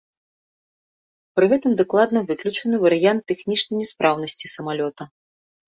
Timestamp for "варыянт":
2.87-3.21